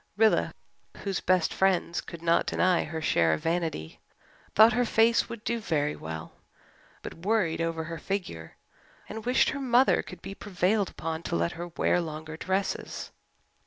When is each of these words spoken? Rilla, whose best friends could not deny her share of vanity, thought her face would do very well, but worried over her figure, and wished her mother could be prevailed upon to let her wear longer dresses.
Rilla, 0.17 0.51
whose 1.03 1.19
best 1.19 1.53
friends 1.53 2.01
could 2.01 2.23
not 2.23 2.47
deny 2.47 2.85
her 2.85 3.03
share 3.03 3.33
of 3.33 3.43
vanity, 3.43 3.99
thought 4.55 4.73
her 4.73 4.83
face 4.83 5.29
would 5.29 5.43
do 5.43 5.59
very 5.59 5.95
well, 5.95 6.33
but 7.03 7.13
worried 7.23 7.61
over 7.61 7.83
her 7.83 7.99
figure, 7.99 8.55
and 9.07 9.27
wished 9.27 9.49
her 9.51 9.59
mother 9.61 10.01
could 10.01 10.23
be 10.23 10.33
prevailed 10.33 10.89
upon 10.89 11.21
to 11.21 11.35
let 11.35 11.51
her 11.51 11.67
wear 11.67 12.01
longer 12.01 12.35
dresses. 12.35 13.11